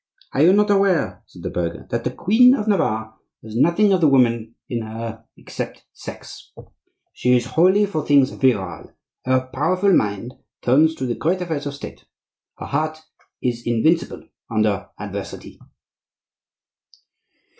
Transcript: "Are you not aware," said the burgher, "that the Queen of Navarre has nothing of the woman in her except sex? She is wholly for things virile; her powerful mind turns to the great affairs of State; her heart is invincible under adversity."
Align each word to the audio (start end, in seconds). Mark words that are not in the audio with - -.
"Are 0.33 0.41
you 0.41 0.51
not 0.51 0.71
aware," 0.71 1.21
said 1.27 1.43
the 1.43 1.51
burgher, 1.51 1.85
"that 1.91 2.03
the 2.03 2.09
Queen 2.09 2.55
of 2.55 2.67
Navarre 2.67 3.13
has 3.43 3.55
nothing 3.55 3.93
of 3.93 4.01
the 4.01 4.07
woman 4.07 4.55
in 4.67 4.81
her 4.81 5.23
except 5.37 5.85
sex? 5.93 6.51
She 7.13 7.37
is 7.37 7.45
wholly 7.45 7.85
for 7.85 8.03
things 8.03 8.31
virile; 8.31 8.93
her 9.25 9.47
powerful 9.53 9.93
mind 9.93 10.33
turns 10.63 10.95
to 10.95 11.05
the 11.05 11.13
great 11.13 11.39
affairs 11.41 11.67
of 11.67 11.75
State; 11.75 12.05
her 12.57 12.65
heart 12.65 12.97
is 13.43 13.61
invincible 13.67 14.27
under 14.49 14.89
adversity." 14.97 15.59